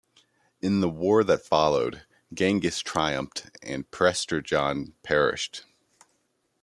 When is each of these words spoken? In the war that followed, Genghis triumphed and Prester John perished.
In 0.61 0.79
the 0.81 0.89
war 0.89 1.23
that 1.25 1.45
followed, 1.45 2.07
Genghis 2.33 2.79
triumphed 2.79 3.55
and 3.61 3.91
Prester 3.91 4.41
John 4.41 4.95
perished. 5.03 5.63